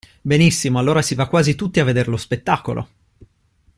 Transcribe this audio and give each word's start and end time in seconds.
Benissimo 0.23 0.79
allora 0.79 1.03
si 1.03 1.13
va 1.13 1.27
quasi 1.27 1.53
tutti 1.53 1.79
a 1.79 1.83
vedere 1.83 2.09
lo 2.09 2.17
spettacolo! 2.17 2.89